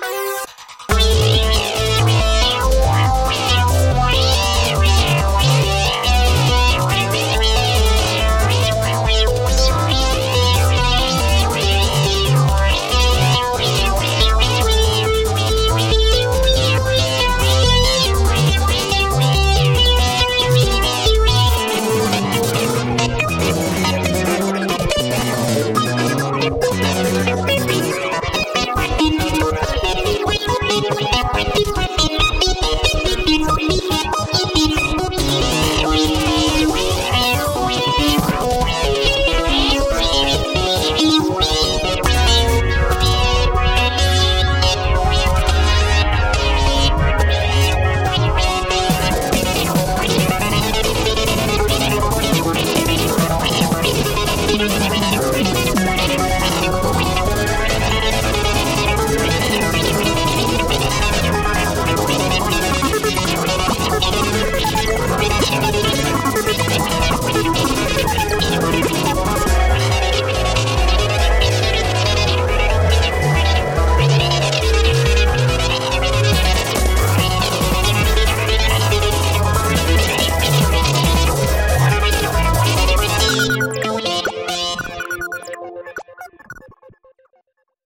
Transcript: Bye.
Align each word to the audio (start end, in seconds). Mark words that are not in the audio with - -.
Bye. 0.00 0.55